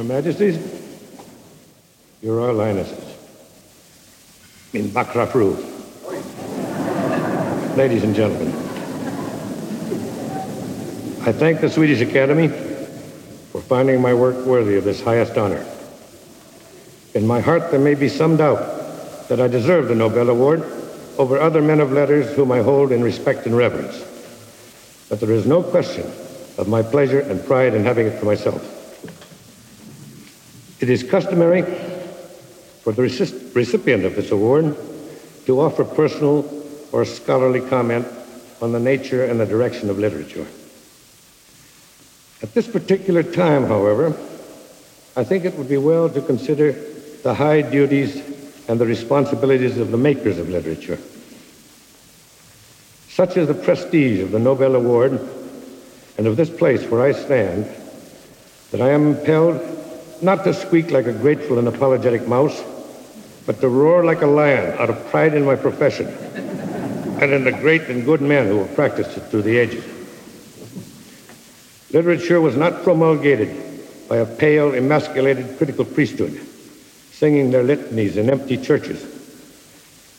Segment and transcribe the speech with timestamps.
[0.00, 0.56] Your Majesties,
[2.22, 3.16] Your Royal Highnesses,
[4.72, 5.58] in Bakrapru,
[7.76, 8.48] ladies and gentlemen,
[11.28, 15.66] I thank the Swedish Academy for finding my work worthy of this highest honor.
[17.12, 20.62] In my heart, there may be some doubt that I deserve the Nobel Award
[21.18, 24.02] over other men of letters whom I hold in respect and reverence.
[25.10, 26.10] But there is no question
[26.56, 28.79] of my pleasure and pride in having it for myself.
[30.80, 31.62] It is customary
[32.82, 33.02] for the
[33.54, 34.76] recipient of this award
[35.44, 36.48] to offer personal
[36.90, 38.06] or scholarly comment
[38.62, 40.46] on the nature and the direction of literature.
[42.42, 44.16] At this particular time, however,
[45.16, 46.72] I think it would be well to consider
[47.22, 48.22] the high duties
[48.66, 50.98] and the responsibilities of the makers of literature.
[53.08, 55.20] Such is the prestige of the Nobel Award
[56.16, 57.68] and of this place where I stand
[58.70, 59.79] that I am impelled
[60.22, 62.62] not to squeak like a grateful and apologetic mouse,
[63.46, 66.06] but to roar like a lion out of pride in my profession
[67.20, 69.84] and in the great and good men who have practiced it through the ages.
[71.92, 76.40] Literature was not promulgated by a pale, emasculated critical priesthood,
[77.12, 79.04] singing their litanies in empty churches,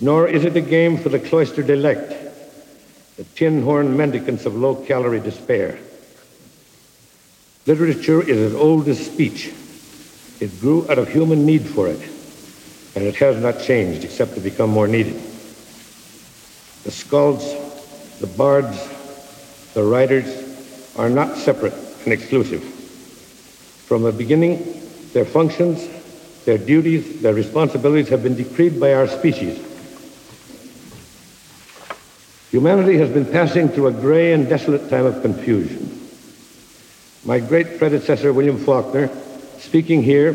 [0.00, 2.14] nor is it a game for the cloistered elect,
[3.16, 5.78] the tin-horn mendicants of low-calorie despair.
[7.66, 9.52] Literature is as old as speech.
[10.40, 12.00] It grew out of human need for it,
[12.94, 15.14] and it has not changed except to become more needed.
[16.84, 18.78] The skalds, the bards,
[19.74, 20.26] the writers,
[20.96, 22.62] are not separate and exclusive.
[22.62, 24.80] From the beginning,
[25.12, 25.88] their functions,
[26.44, 29.64] their duties, their responsibilities have been decreed by our species.
[32.50, 36.00] Humanity has been passing through a gray and desolate time of confusion.
[37.24, 39.10] My great predecessor, William Faulkner,
[39.58, 40.32] speaking here,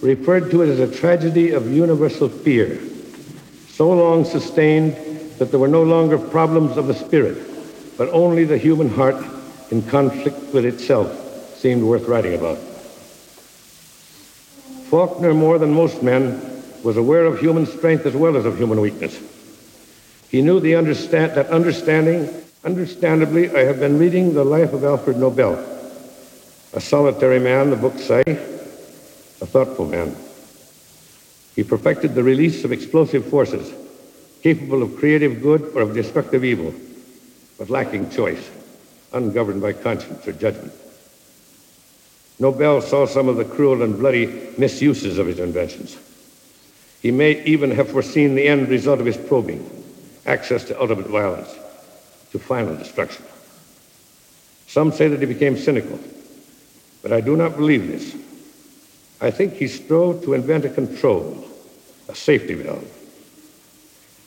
[0.00, 2.80] referred to it as a tragedy of universal fear,
[3.68, 4.96] so long sustained
[5.38, 7.38] that there were no longer problems of the spirit,
[7.96, 9.16] but only the human heart
[9.70, 12.58] in conflict with itself seemed worth writing about.
[14.90, 16.40] Faulkner, more than most men,
[16.82, 19.18] was aware of human strength as well as of human weakness.
[20.28, 22.28] He knew the understand, that understanding,
[22.64, 25.56] understandably, I have been reading the life of Alfred Nobel,
[26.72, 30.16] a solitary man, the books say, a thoughtful man.
[31.54, 33.72] He perfected the release of explosive forces,
[34.42, 36.74] capable of creative good or of destructive evil,
[37.58, 38.50] but lacking choice
[39.12, 40.72] ungoverned by conscience or judgment.
[42.38, 45.98] Nobel saw some of the cruel and bloody misuses of his inventions.
[47.02, 49.68] He may even have foreseen the end result of his probing,
[50.24, 51.54] access to ultimate violence,
[52.30, 53.24] to final destruction.
[54.66, 55.98] Some say that he became cynical,
[57.02, 58.16] but I do not believe this.
[59.20, 61.44] I think he strove to invent a control,
[62.08, 62.88] a safety valve.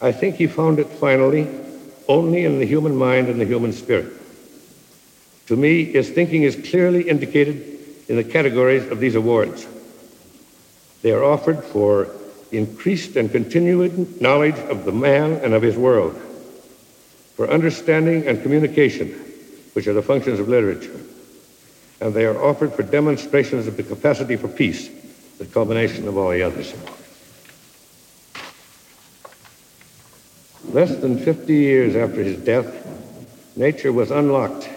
[0.00, 1.48] I think he found it finally
[2.08, 4.12] only in the human mind and the human spirit.
[5.46, 7.78] To me, his thinking is clearly indicated
[8.08, 9.66] in the categories of these awards.
[11.02, 12.08] They are offered for
[12.50, 16.14] increased and continued knowledge of the man and of his world,
[17.36, 19.08] for understanding and communication,
[19.72, 21.00] which are the functions of literature,
[22.02, 24.90] and they are offered for demonstrations of the capacity for peace,
[25.38, 26.74] the culmination of all the others.
[30.68, 34.68] Less than 50 years after his death, nature was unlocked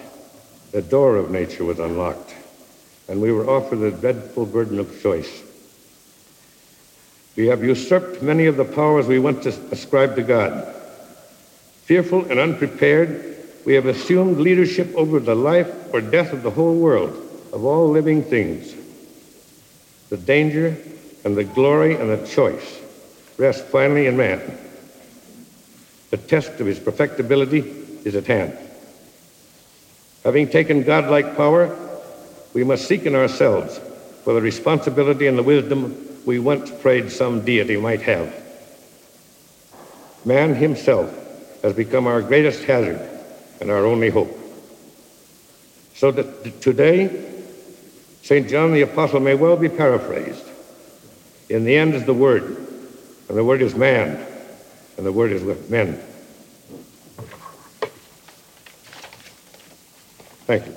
[0.76, 2.36] the door of nature was unlocked,
[3.08, 5.42] and we were offered the dreadful burden of choice.
[7.38, 10.76] We have usurped many of the powers we once ascribed to God.
[11.86, 13.35] Fearful and unprepared,
[13.66, 17.12] we have assumed leadership over the life or death of the whole world,
[17.52, 18.74] of all living things.
[20.10, 20.78] The danger
[21.24, 22.82] and the glory and the choice
[23.38, 24.40] rest finally in man.
[26.12, 27.60] The test of his perfectibility
[28.06, 28.56] is at hand.
[30.24, 31.76] Having taken godlike power,
[32.54, 33.80] we must seek in ourselves
[34.24, 38.34] for the responsibility and the wisdom we once prayed some deity might have.
[40.24, 41.12] Man himself
[41.64, 43.15] has become our greatest hazard
[43.60, 44.38] and our only hope.
[45.96, 47.32] So that today,
[48.22, 48.50] St.
[48.50, 50.44] John the Apostle may well be paraphrased.
[51.50, 52.44] In the end is the Word,
[53.30, 54.26] and the Word is man,
[54.98, 56.02] and the Word is with men.
[60.48, 60.76] Thank you.